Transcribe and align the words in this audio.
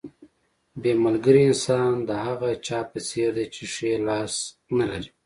بې 0.81 0.91
ملګري 1.05 1.41
انسان 1.49 1.91
د 2.07 2.09
هغه 2.25 2.49
چا 2.65 2.79
په 2.91 2.99
څېر 3.07 3.29
دی 3.37 3.45
چې 3.55 3.63
ښی 3.73 3.91
لاس 4.07 4.33
نه 4.77 4.85
لري. 4.91 5.09